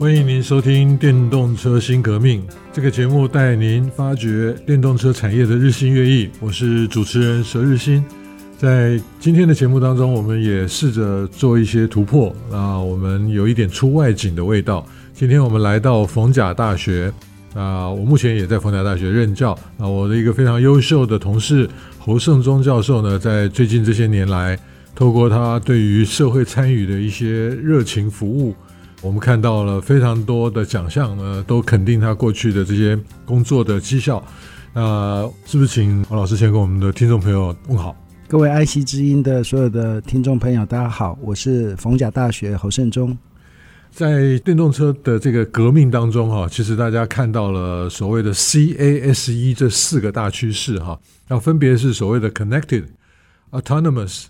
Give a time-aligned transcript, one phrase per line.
[0.00, 2.40] 欢迎您收听《电动车新革命》
[2.72, 6.26] 这个节目，带您发掘电动车产业的日新月异。
[6.40, 8.02] 我是主持人佘日新。
[8.56, 14.86] 在今天的节目当中，我们也试着做一些突破啊，我们有一点出外景的味道。
[15.12, 17.12] 今天我们来到逢甲大学
[17.52, 19.86] 啊，我目前也在逢甲大学任教啊。
[19.86, 24.58] 我的一个非常优秀的同事侯胜忠教授呢，在最近这些年来，
[24.94, 28.54] 透过他对于社会参与的一些热情服务。
[29.02, 34.22] 我们看到了非常多的奖项呢，都肯定他过去的这些工作的绩效。
[34.74, 37.96] 那是不是请王老师先跟我们的听众朋友问好？
[38.28, 43.16] 各位爱惜之音的所有的听众朋友，大家好，我是逢甲大学侯胜忠。
[43.90, 52.84] 在电动车的这个革命当中，哈，其实大家看到了所谓的 CASE 这四个大趋势，哈，那分别是所谓的 Connected、
[53.50, 54.26] Autonomous、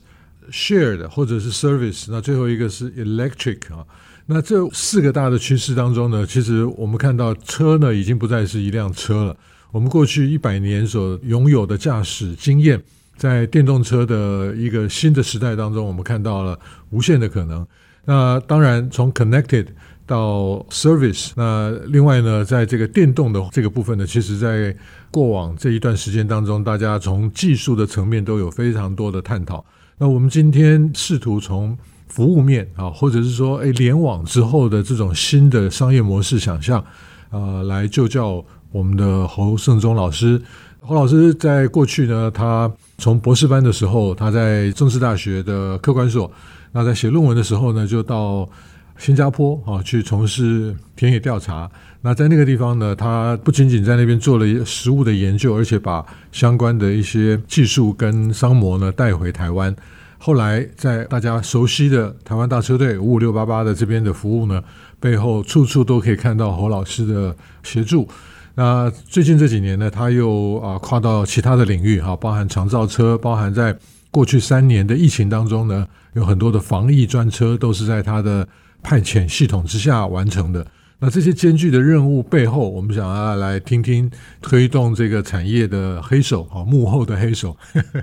[0.50, 3.84] Shared 或者是 Service，那最后一个是 Electric 啊。
[4.26, 9.36] 那这四个大的趋势当中呢，其实我们看到车呢已经不再是一辆车了。
[9.72, 12.80] 我们过去一百年所拥有的驾驶经验，
[13.16, 16.58] 在电动车的一个新的时代当中，我们看到了
[16.90, 17.66] 无限的可能。
[18.04, 19.66] 那当然，从 connected
[20.06, 24.74] 到 service，那另外呢，在这个电动的这个部分呢，其实在
[25.10, 29.64] 过往这一段时间当中，大家从技术的层面都有非常多的探讨。
[30.02, 31.76] 那我们今天试图从
[32.08, 36.82] 服务面啊，或者是说，诶，联网之后的这种新的商业模式想象，
[37.28, 38.42] 呃，来就教
[38.72, 40.40] 我们的侯胜忠老师。
[40.80, 46.32] 侯老师在过去呢，他从博士班的时候，他在政治大学的科管所，
[46.72, 48.48] 那在写论文的时候呢，就到
[48.96, 51.70] 新加坡啊去从事田野调查。
[52.02, 59.76] 那在那个地方呢，他不仅仅在那边做了实物的研究，而且把相关的一些技术跟商模呢带回台湾。
[60.22, 64.62] 后来，在大家熟悉的台湾大车队五五六八八的这边的服务呢，
[65.00, 68.06] 背后处处都可以看到侯老师的协助。
[68.54, 73.74] 那最近这几年呢，他又啊跨到其他的领域哈，包含长造车，包含在
[74.10, 78.46] 过去三年的疫情当中呢，有很多的防疫专车都是在他的
[78.82, 80.66] 派遣系统之下完成的。
[81.02, 84.10] 那这些艰巨的任务背后，我们想要来听听
[84.42, 87.56] 推动这个产业的黑手啊，幕后的黑手，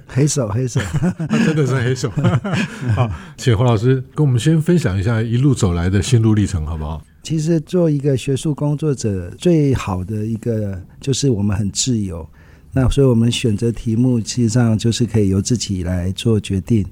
[0.08, 0.82] 黑 手黑手，
[1.30, 2.10] 他真的是黑手。
[2.96, 7.00] 好，请黄老师跟我们先分享一下一路走来的心路历程，好不好？
[7.22, 12.28] 其实做一个学术工作者，最好的一个就是我们很自由。
[12.74, 16.84] 那所以我们选择题目，实际上就是可以由自己来做决定。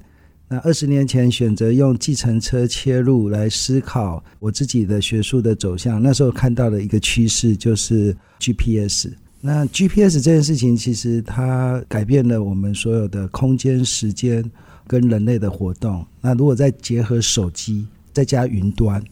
[0.48, 9.10] 那二十年前选择用计程车切入来思考我自己的学术的走向，那时候看到的一个趋势就是 GPS。
[9.40, 14.48] 那 GPS 这件事情其实它改变了我们所有的空间、时间
[14.86, 16.06] 跟人类的活动。
[16.20, 19.02] 那如果再结合手机，再加云端，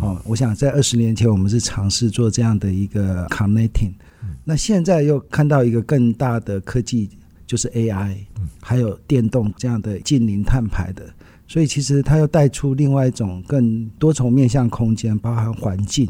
[0.00, 3.92] 哦，我想在二十年前我们是尝试做这样的一个 connecting。
[4.42, 7.10] 那现在又看到一个更大的科技。
[7.46, 8.14] 就是 AI，
[8.60, 11.04] 还有电动这样的近邻碳排的，
[11.46, 16.08] 所以其实它又带出另外一种更多重面向空间，包含环境。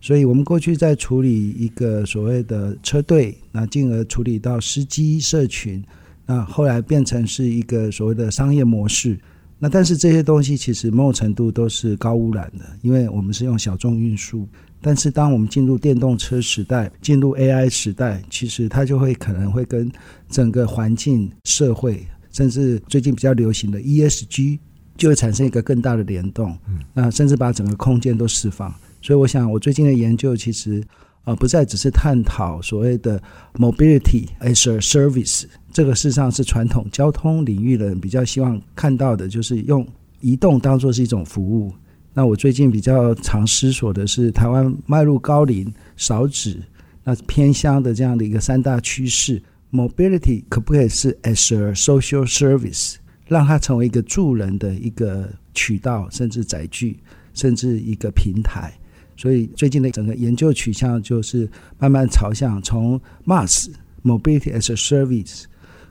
[0.00, 5.82] 所以我们过去在处理一个所谓的车队，那进而处理到司机社群，
[6.26, 9.18] 那后来变成是一个所谓的商业模式。
[9.58, 14.46] 那但是这些东西其实某种程度都是高污染的，因为我们是用小众运输。
[14.82, 19.90] 但是，当我们进入电动车时代，进入 AI 时代，其实它就会可能会跟
[20.28, 24.58] 整个环境、社会，甚至最近比较流行的 ESG，
[24.96, 26.56] 就会产生一个更大的联动。
[26.92, 28.72] 那甚至把整个空间都释放。
[29.00, 30.84] 所以，我想我最近的研究其实
[31.26, 33.20] 呃不再只是探讨所谓的
[33.54, 39.86] mobility as a service，这个事实上是传统交通领域的人比较希望看到的，就是用
[40.20, 41.72] 移动当做是一种服务。
[42.14, 46.56] 那我最近比较常思索的是，台湾迈入高龄少子，
[47.04, 52.94] 那偏乡的这样的一个三大趋势，mobility 可不可以是 as a social service，
[53.26, 56.96] 让它成为一个助人的一个渠道，甚至载具，
[57.34, 58.72] 甚至一个平台。
[59.16, 61.48] 所以最近的整个研究取向就是
[61.78, 63.68] 慢慢朝向从 mass
[64.04, 65.44] mobility as a service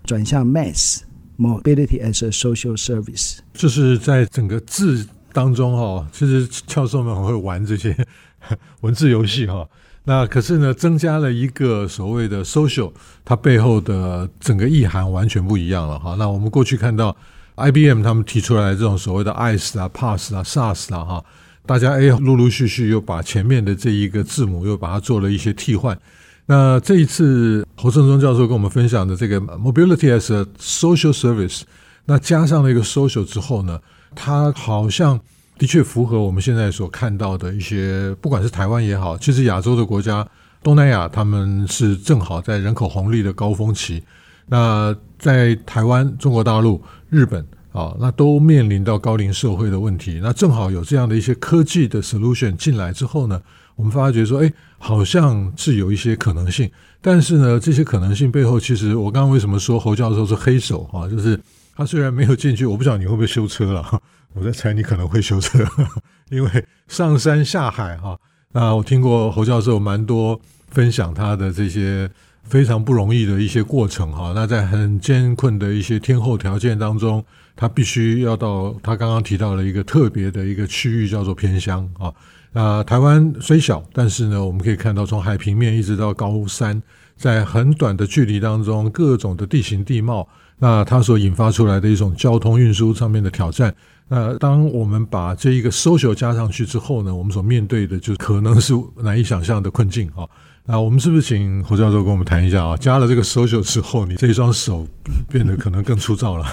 [0.03, 1.01] 转向 mass
[1.37, 5.05] mobility as a social service，就是在整个字。
[5.35, 7.93] 当中哈，其实教授们很会玩这些
[8.79, 9.67] 文字游戏哈。
[10.05, 12.89] 那可是呢，增加了一个所谓的 social，
[13.25, 16.15] 它背后的整个意涵完全不一样了哈。
[16.17, 17.13] 那我们过去看到
[17.57, 21.25] IBM 他们提出来的这种所谓的 ICE 啊、PASS 啊、SAS 啊哈，
[21.65, 25.97] 大家哎陆陆续续又把前面的这一个字母又把它做了一些替换。
[26.45, 31.61] 那这一次侯胜忠教授跟我们分享的这个 Mobility as a Social Service，
[32.05, 33.79] 那加上了一个 social 之后呢，
[34.15, 35.19] 它好像。
[35.57, 40.27] 的确符合我们现在所看到的一些，不管是台湾也好，其实亚洲的国家，
[40.61, 44.03] 东南亚他们是正好在人口红利的高峰期。
[44.47, 50.21] 那在台湾、中国大陆、日本啊，那都面临到高龄社会的问题。
[50.23, 53.41] 那正好有这样的一些科技的 solution 进来之后呢，
[53.75, 56.71] 我们发觉说，哎，好像是有一些可能性。
[57.01, 61.05] 但是呢，这些可能性背后，其实我刚刚为什么说侯教授是黑手啊？
[61.09, 61.37] 就是
[61.75, 64.01] 他虽然没有进去，我不知道你会不会修车了。
[64.33, 65.59] 我在猜你可能会修车，
[66.31, 68.17] 因为上山下海哈。
[68.53, 70.39] 那我听过侯教授蛮多
[70.69, 72.09] 分享他的这些
[72.43, 74.31] 非常不容易的一些过程哈。
[74.33, 77.23] 那在很艰困的一些天候条件当中，
[77.55, 82.13] 他必须要到他刚刚提到了一个特别的一个区域叫做偏乡啊。
[82.51, 86.81] 那台湾虽小，但是呢，我们可以看到从海平面一直到高山，
[87.17, 90.27] 在很短的距离当中，各种的地形地貌，
[90.59, 93.75] 那它所引发出来的一种交通运输上面的挑战。
[94.07, 98.73] 那当我们把这一个 social 加上去之后呢，我们所面对的就可能是
[99.03, 100.23] 难以想象的困境啊。
[100.65, 102.75] 那我们是不是请侯教授跟我们谈一下啊？
[102.77, 104.87] 加了这个 social 之后，你这一双手
[105.29, 106.45] 变得可能更粗糙了。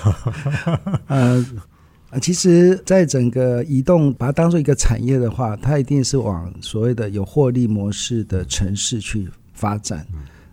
[1.08, 10.06] 呃，其实，在整个移动把它当做一个产业的话，它一定是往所谓的有获利模式的城市去发展。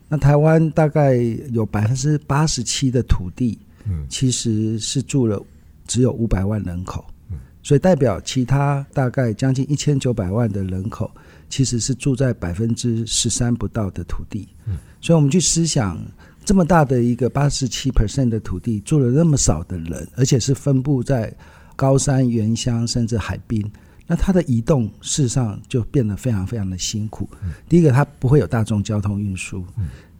[0.07, 1.15] 那台湾大概
[1.51, 5.41] 有百分之八十七的土地，嗯，其实是住了。
[5.85, 11.09] 只有五百万人口，嗯所以代表其他大概将近一千九百万的人口，
[11.49, 14.47] 其实是住在百分之十三不到的土地。
[14.67, 15.97] 嗯所以我们去思想，
[16.43, 21.33] 这么大的一个八十七 percent 的土地，住了那么少的人，而且是分布在
[21.75, 23.69] 高山、原乡甚至海滨，
[24.05, 27.29] 那它的移动事实上就变得非常非常的辛苦。
[27.67, 29.63] 第一个，它不会有大众交通运输；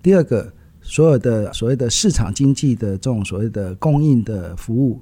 [0.02, 0.52] 第二个，
[0.82, 5.02] 所有的所谓的市场经济的这种所谓的供应的服务。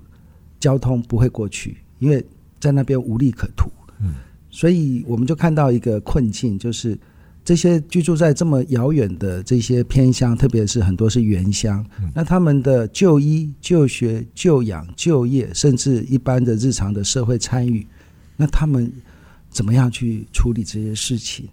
[0.59, 2.25] 交通不会过去，因为
[2.59, 3.69] 在那边无利可图。
[3.99, 4.15] 嗯，
[4.57, 6.97] 所以我们就看到一个困境，就是
[7.45, 17.85] 这些居住在这么遥远的这些偏乡，特别是很多是原乡，那他们的就医、就学、就养、就业，甚至一般的日常的社会参与，
[18.35, 18.91] 那他们
[19.51, 21.47] 怎么样去处理这些事情？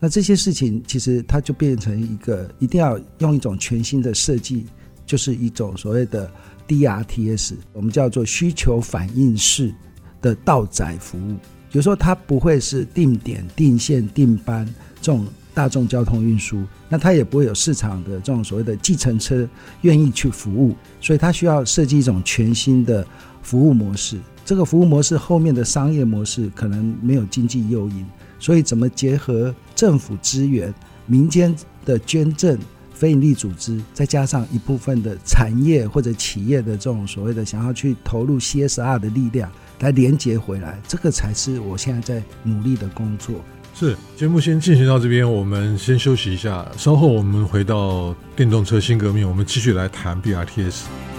[0.00, 4.64] 那这些事情其实它就变成一个，一定要用一种全新的设计，
[5.04, 6.30] 就是一种所谓的。
[6.68, 9.72] DRTS，我们叫做需求反应式
[10.20, 11.36] 的道宅服务，
[11.72, 14.66] 有时候它不会是定点、定线、定班
[15.00, 19.48] 这种大众交通运输，那它也不会有市场的这种所谓的计程车
[19.82, 23.06] 愿意去服务，所以它需要设计一种全新的
[23.42, 24.18] 服务模式。
[24.44, 28.06] 这个服务模式后面的商业模式可能没有经济诱因，
[28.38, 30.72] 所以怎么结合政府资源、
[31.06, 31.54] 民间
[31.84, 32.58] 的捐赠？
[32.92, 43.36] 非营利组织，再加上一部分的产业或者企业的这种所谓的想要去投入 CSR 的力量，来连接回来，这个才是我现在在努力的工作。
[43.74, 51.15] 是，节目先进行到这边，我们先休息一下，稍后我们回到电动车新革命，我们继续来谈 BRTS。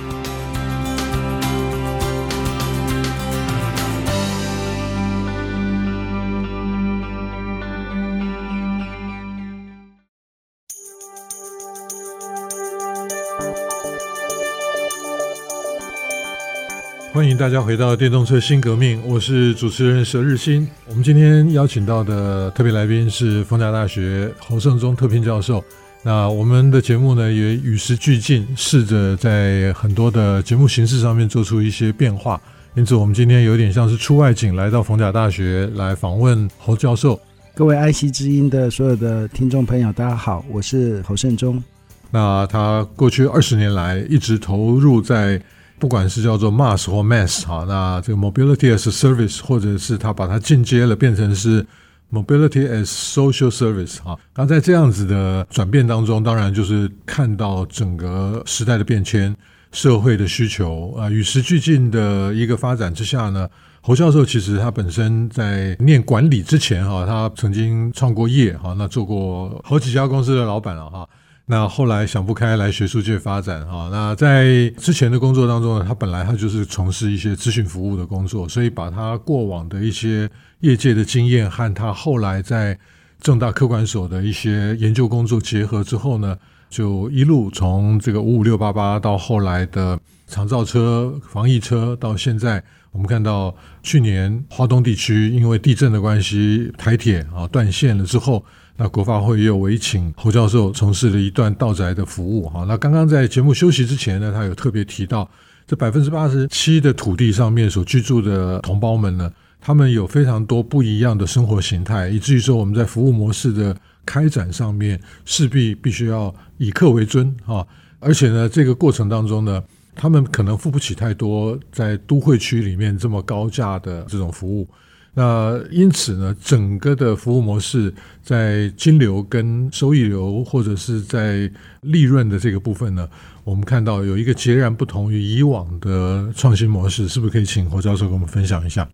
[17.17, 20.67] 欢迎大家回到电动车新革命，我是主持人佘日新。
[20.87, 25.63] 我们今天邀请到的特别来宾是逢甲大学侯胜宗特聘教授。
[26.03, 32.39] 那我们的节目呢，也与时俱进，试着在很多的节目形式上面做出一些变化。
[32.75, 37.19] 因此，我们今天有点像是出外景，来到逢甲大学来访问侯教授。
[37.55, 41.63] 各位爱惜之音的所有的听众朋友，大家好，我是侯胜宗。
[42.11, 45.41] 那他过去二十年来一直投入在。
[45.79, 51.63] 不管是叫做 MaaS 或 MaaS 哈，那这个 Mobility as a Service，或者是它把它进阶了，变成是
[52.11, 54.17] Mobility as Social Service 哈。
[54.35, 59.35] 那在这样子的转变当中，当然就是看到整个时代的变迁、
[59.71, 63.47] 社会的需求啊，与时俱进的一个发展之下呢，
[63.81, 71.07] 侯教授其实他本身在念管理之前哈，他曾经创过业哈，那做过好几家公司的老板了哈。
[71.49, 82.77] 那后来想不开来学术界发展哈，那在之前的工作当中呢，他本来他就是从事一些咨询服务的工作，所以把他过往的一些业界的经验和他后来在
[83.21, 86.37] 政大科管所的一些研究工作结合之后呢，
[86.69, 92.61] 就一路从这个五五六八八到后来的长照车、防疫车，到现在
[92.97, 98.43] 我们看到去年花东地区因为地震的关系，台铁啊断线了之后。
[98.79, 102.63] 那国发会又委请侯教授从事了一段道宅的服务哈。
[102.67, 105.27] 那刚刚在节目休息之前呢，他有特别提到，
[105.65, 113.75] 这百分之八十七的土地上面所居住的同胞们呢，他们有非常多不一样的生活形态，以至于说我们在服务模式的
[114.05, 117.65] 开展上面，势必必须要以客为尊哈。
[117.99, 119.63] 而且呢，这个过程当中呢，
[119.97, 124.67] 他们可能付不起太多在都会区里面这么高价的这种服务。
[125.13, 131.51] 那因此呢，整个的服务模式在金流跟收益流，或者是在
[131.81, 133.09] 利润的这个部分呢，
[133.43, 138.87] 我们看到有一个截然不同于以往的创新模式，是不是可以请侯教授跟我们分享一下？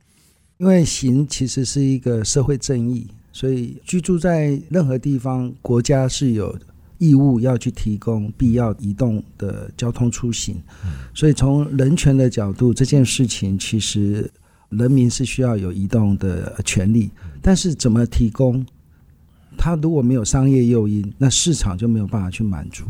[0.60, 6.58] 因为行其实是一个社会正义，所以居住在任何地方，国家是有
[6.98, 10.56] 义务要去提供必要移动的交通出行。
[11.14, 14.30] 所以从人权的角度，这件事情其实。
[14.70, 17.12] 人民是需要有移动的权利，
[17.44, 18.66] 但是怎么提供？
[19.56, 22.84] 他如果没有商业诱因，那市场就没有办法去满足，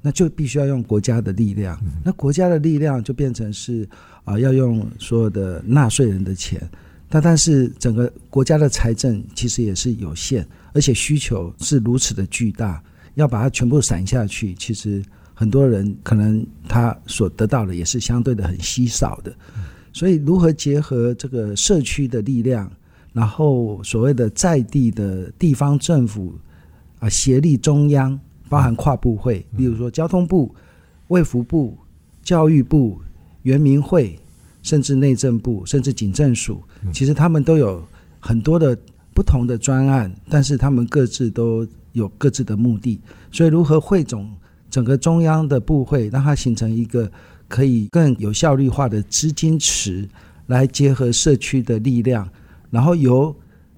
[0.00, 1.76] 那就必须要用国家的力量。
[2.04, 3.84] 那国家的力量就变成是
[4.22, 6.62] 啊，要用所有的纳税人的钱。
[7.08, 12.80] 但但是整个国家的财政其实也是有限，而且需求是如此的巨大，
[13.14, 15.02] 要把它全部散下去，其实
[15.32, 19.34] 很多人可能他所得到的也是相对的很稀少的。
[19.92, 22.70] 所以，如何结合这个社区的力量，
[23.12, 26.34] 然后所谓的在地的地方政府
[26.98, 28.18] 啊，协力中央，
[28.48, 30.52] 包含跨部会，例如说交通部、
[31.08, 31.78] 卫福部、
[32.24, 33.00] 教育部、
[33.42, 34.18] 原民会，
[34.62, 36.60] 甚至内政部，甚至警政署，
[36.92, 37.80] 其实他们都有
[38.18, 38.76] 很多的
[39.14, 43.00] 不同的专案，但是他们各自都有各自的目的。
[43.32, 44.30] 所以，如何汇总
[44.70, 47.10] 整个中央的部会，让它形成一个。
[47.46, 50.08] 可以更有效率化的资金池，
[50.46, 52.26] 来结合社区的力量，
[52.70, 53.32] 然后由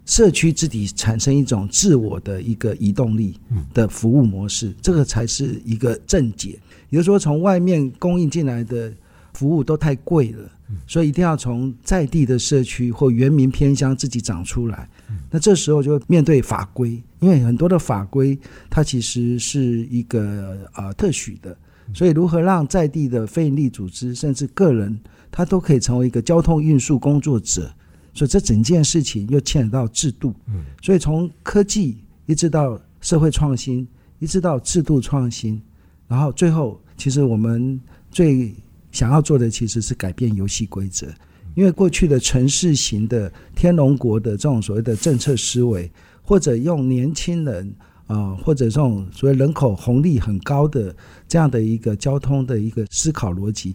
[0.06, 3.38] 社区自己产生一种自我的一个移动力
[3.74, 6.58] 的服务模式，这个才是一个正解。
[6.90, 8.90] 也就是说，从外面供应进来的
[9.34, 10.48] 服务都太贵了，
[10.86, 14.88] 所以一定要从在地的社区或原民偏乡自己长出来。
[15.36, 18.38] 那这时候就面对法规，因为很多的法规
[18.70, 21.54] 它其实是一个呃特许的。
[21.92, 24.98] 所以，如何让在地的非营利组织甚至个人，
[25.30, 27.70] 他都可以成为一个交通运输工作者？
[28.14, 30.34] 所以，这整件事情又牵扯到制度。
[30.82, 33.86] 所以从科技一直到社会创新，
[34.18, 35.60] 一直到制度创新，
[36.08, 37.78] 然后最后，其实我们
[38.10, 38.54] 最
[38.90, 41.06] 想要做的其实是改变游戏规则。
[41.56, 45.90] 因为过去的城市型的天龙国的这种所谓的政策思维，
[46.22, 47.74] 或者用年轻人。
[48.08, 50.94] 啊，或者这种所谓人口红利很高的
[51.26, 53.74] 这样的一个交通的一个思考逻辑，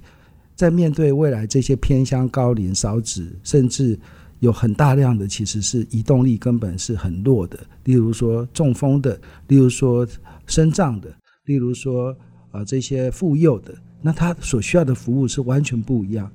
[0.56, 4.00] 在面对未来这些偏乡高龄少子，甚至
[4.40, 9.20] 有很大量的其实是移动力根本是很弱的，例如说中风的，
[9.50, 10.08] 例如说
[10.48, 12.16] 身障的，例如说
[12.52, 16.32] 啊这些妇幼的，那他所需要的服务是完全不一样。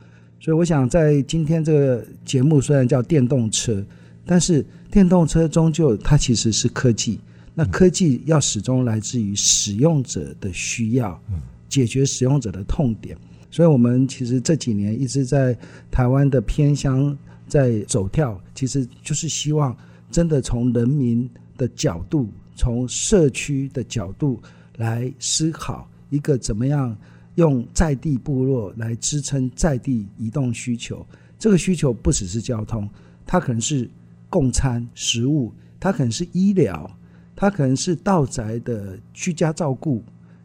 [0.47, 3.85] 所以我想在今天这个节目虽然叫电动车，
[4.25, 7.19] 但是电动车终究它其实是科技。
[7.53, 11.21] 那科技要始终来自于使用者的需要，
[11.69, 13.19] 解决使用者的痛点。
[13.51, 15.59] 所以，我们其实这几年一直在
[15.91, 19.77] 台湾的偏乡在走跳，其实就是希望
[20.13, 24.41] 真的从人民的角度，从社区的角度
[24.77, 26.97] 来思考一个怎么样
[27.37, 31.07] 用在地部落来支撑在地移动需求。
[31.39, 32.87] 这个需求不只是交通，
[33.25, 33.89] 它可能是
[34.29, 36.91] 共餐食物，它可能是医疗。
[37.39, 40.03] 它可能是道宅的居家照顾，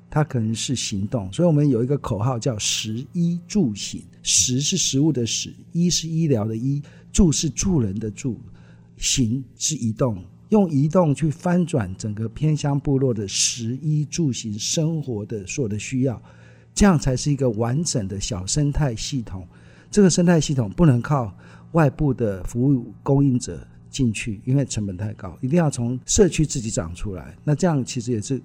[0.09, 4.03] 它可能是行动，所以我们有一个口号叫“食衣住行”。
[4.21, 6.83] 食是食物的食，医是医疗的医，
[7.13, 8.35] 住是住人的住，
[8.97, 16.21] 行是移动，用移动去翻转整个偏乡部落的食衣住行生活的所有的需要，
[16.73, 19.47] 这样才是一个完整的小生态系统。
[19.89, 21.35] 这个生态系统不能靠
[21.73, 23.59] 外部的服务供应者。
[23.91, 27.35] 进去，因为成本太高，一定要从社区自己长出来。
[27.43, 28.41] 那这样其实也是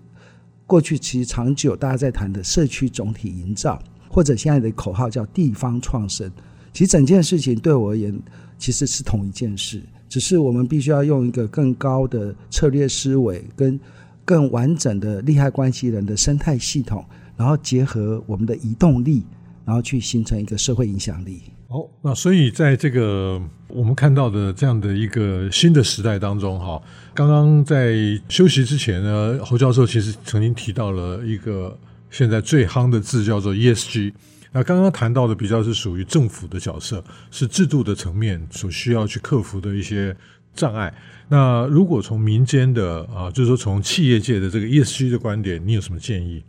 [0.67, 6.29] 过去其实长久大家在谈的社区总体营造，或者现在的口号叫地方创生。
[6.73, 8.13] 其实整件事情对我而言
[8.59, 13.79] 其实是同一件事，只是我们必须要用一个更高的策略思维，跟
[14.25, 17.05] 更完整的利害关系人的生态系统，
[17.37, 19.25] 然后结合我们的移动力，
[19.65, 21.43] 然后去形成一个社会影响力。
[21.69, 26.81] 好，那所以在这个我们看到的这样的一个新的时代当中，哈，
[27.13, 27.95] 刚刚在
[28.29, 31.77] 休息之前呢，侯教授其实曾经提到了一个
[32.09, 34.13] 现在最夯的字，叫做 ESG。
[34.53, 37.03] 那刚刚谈到的比较是属于政府的角色，
[37.33, 40.17] 是制度的层面所需要去克服的一些
[40.55, 40.95] 障碍。
[41.29, 46.43] 那如果从民间的啊，就是说从企业界的这个 ESG 的观点，你有什么建议？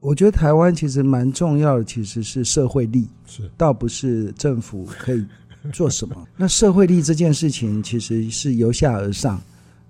[0.00, 5.24] 我觉得台湾其实蛮重要的，其实是社会力，是倒不是政府可以
[5.72, 6.14] 做什么。
[6.36, 9.40] 那社会力这件事情其实是由下而上。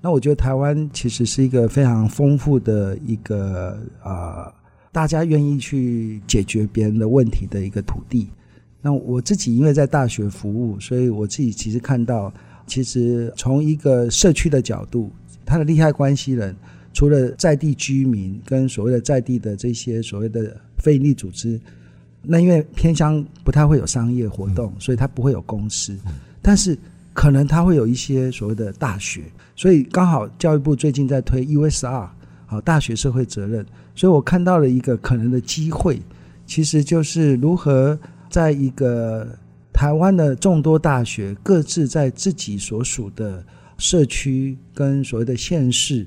[0.01, 4.45] 那我觉得台湾其实是一个非常丰富的一个啊。
[4.47, 4.53] 呃
[4.91, 8.27] 大家愿意去解决别人的问题的一个土地。
[8.81, 12.33] 那我自己因为在大学服务，所以我自己其实看到，
[12.67, 15.13] 其实从一个社区的角度，
[15.45, 16.57] 他的利害关系人，
[16.93, 21.61] 除了在地居民跟所谓的在地的这些所谓的非营利组织，
[22.23, 25.97] 那因为偏乡不太会有商业活动，所以它不会有公司，
[26.43, 26.77] 但是
[27.13, 29.23] 可能它会有一些所谓的大学，
[29.55, 32.09] 所以刚好教育部最近在推 USR。
[32.51, 33.63] 好，大学社会责任，
[33.95, 36.01] 所以我看到了一个可能的机会，
[36.47, 37.99] 其实就是如何
[38.31, 39.29] 在一个
[39.71, 43.45] 台湾的众多大学各自在自己所属的
[43.77, 46.07] 社区跟所谓的县市，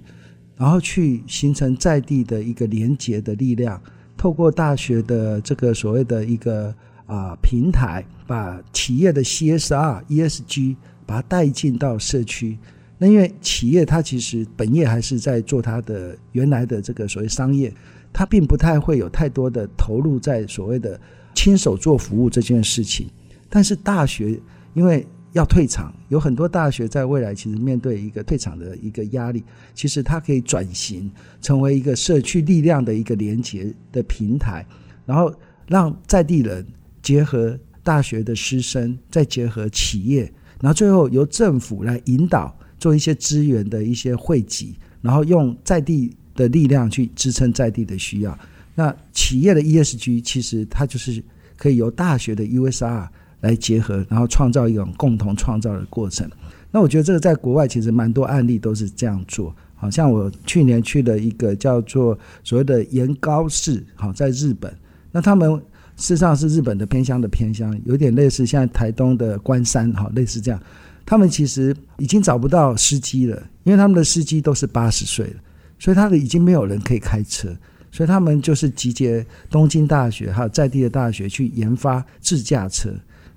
[0.61, 3.81] 然后去形成在地的一个连结的力量，
[4.15, 6.71] 透过大学的这个所谓的一个
[7.07, 12.59] 啊平台，把企业的 CSR、ESG 把它带进到社区。
[12.99, 17.73] 那因为企业它其实本业还是在做它的原来的这个所谓商业，
[18.13, 21.01] 它并不太会有太多的投入在所谓的
[21.33, 23.07] 亲手做服务这件事情。
[23.49, 24.39] 但是大学
[24.75, 31.11] 因为要退场，有很多大学在未来其实面对一个退场的一个压力，其实它可以转型
[31.41, 34.65] 成为一个社区力量的一个连接的平台，
[35.05, 35.33] 然后
[35.67, 36.65] 让在地人
[37.01, 40.23] 结合大学的师生，再结合企业，
[40.59, 42.55] 然后最后由政府来引导。
[42.81, 48.35] 做一些资源的一些汇集，然后用在地的力量去支撑在地的需要。
[48.73, 51.23] 那企业的 ESG 其实它就是
[51.55, 53.07] 可以由大学的 USR
[53.41, 56.29] 来结合，然后创造一种共同创造的过程。
[56.71, 59.53] 那我觉得这个在国外其实蛮多案例都是这样做。
[59.75, 64.71] 好像我去年去了一个叫做所谓的盐高市，好，在日本。
[65.11, 65.51] 那他们
[65.97, 70.61] 事实上是日本的偏乡的偏乡，有点类似像台东的关山，好，类似这样。
[71.03, 75.33] 他们其实已经找不到司机了，因为他们的司机都是八十岁了，
[75.79, 77.49] 所以他们已经没有人可以开车，
[77.91, 82.91] 所以他们就是集结东京大学还有在地的大学去研发自驾车。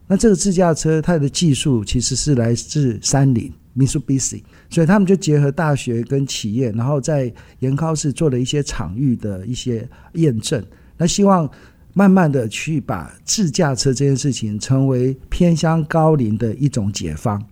[0.06, 10.62] 那这个自驾车它的技术其实是来自三菱 Mitsubishi，所以他们就结合大学跟企业，然后在盐尻市做了一些场域的一些验证，
[10.96, 11.50] 那希望
[11.94, 17.42] 慢慢的去把自驾车这件事情成为偏乡高龄的一种解方。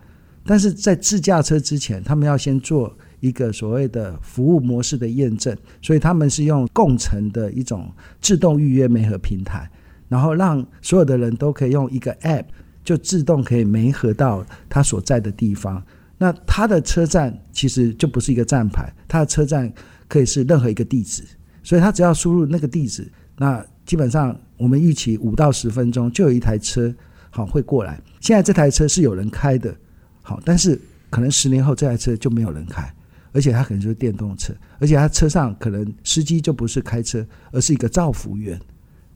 [0.44, 9.70] 但是在自驾车之前，他们要先做一个所谓的服务模式的验证，所以他们是用共乘的一种自动预约媒合平台，
[10.12, 12.44] 然后让所有的人都可以用一个 App
[12.85, 15.83] 就自动可以媒合到他所在的地方。
[16.18, 19.72] 那他的车站其实就不是一个站牌，他的车站
[20.07, 21.25] 可以是任何一个地址，
[21.62, 26.94] 所以他只要输入那个地址，那基本上我们预期五到十分钟就有一台车
[27.31, 27.98] 好会过来。
[28.20, 29.75] 现在这台车是有人开的。
[30.20, 32.94] 好，但是可能十年后这台车就没有人开，
[33.33, 38.61] 而且它可能就是电动车，而且它车上可能司机就不是开车，而是一个造服员，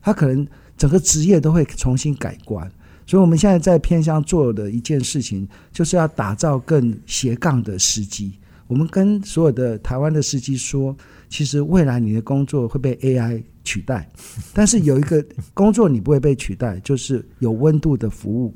[0.01, 2.71] 他可能整个职业都会重新改观。
[3.07, 8.33] 所以我们现在在偏乡做的一件事情，就是要打造更斜杠的司机。
[8.67, 10.97] 我们跟所有的台湾的司机说，
[11.29, 14.11] 其实未来你的工作会被 AI 取代，
[14.53, 18.53] 但是有一个工作你不会被取代，就是有温度的服务。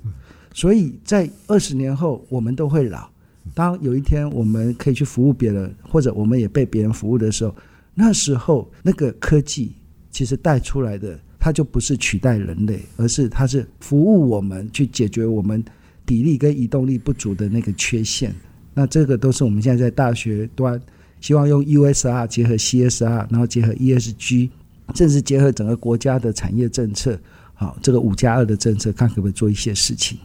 [0.53, 3.09] 所以在二十年后，我们都会老。
[3.55, 7.55] 当有一天我们可以去服务别人，或者我们也被别人服务的时候，
[7.95, 9.77] 那时候那个科技
[10.11, 15.65] 其实带出来的，它就不是取代人类，而是它是服务我们去解决我们
[16.05, 18.35] 体力跟移动力不足的那个缺陷。
[18.75, 20.81] 那这个都是我们现在在大学端
[21.21, 24.51] 希望用 USR 结合 CSR，然后结合 ESG，
[24.95, 27.19] 甚至结合整个国家的产业政策，
[27.55, 30.19] 好，这个五加二的政策，看可不可以做一些事情。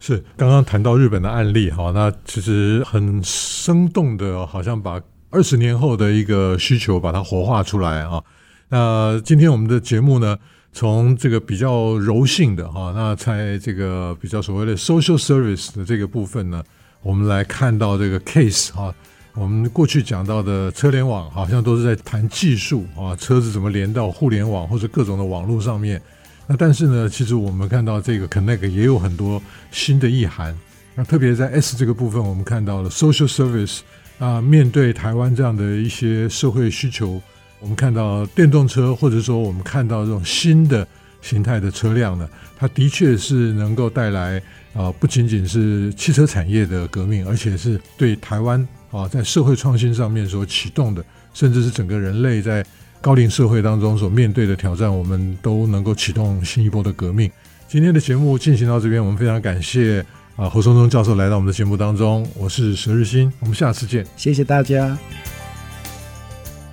[0.00, 8.22] 是刚刚谈到日本的案例哈，那其实很生动的，好像把二十年后的一个需求把它活化出来啊。
[8.68, 10.36] 那今天我们的节目呢，
[10.72, 16.62] 从这个比较柔性的哈，那在这个比较所谓的 social service 的这个部分呢，
[17.02, 18.92] 我们来看到这个 case 哈。
[19.34, 26.00] 我们过去讲到的车联网，好像都是在谈技术啊，车子怎么连到互联网或者各种的网络上面。
[26.46, 30.58] 那但是呢，其实我们看到这个 Connect 也有很多新的意涵。
[30.94, 33.80] 那特别在 S 这个部分，我们看到了 social service
[34.18, 37.20] 啊，面对台湾这样的一些社会需求，
[37.60, 40.86] 我们看到电动车，或者说我们看到这种新的
[41.22, 44.40] 形态的车辆呢，它的确是能够带来
[44.74, 52.64] 啊，不仅仅是汽车产业的革命，而且是对台湾啊在社会创新上面所启动的，甚至是整个人类在
[53.00, 57.30] 高龄社会当中所面对的挑战，我们都能够启动新一波的革命。
[57.68, 60.04] 今天的节目进行到这边，我们非常感谢。
[60.36, 64.94] 啊，侯松松教授来到我们的节目当中，我是佘日新，我们下次见，谢谢大家。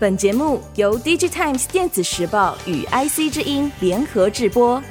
[0.04, 4.84] 本节目由 DigiTimes 电子时报与 IC 之音联合制播。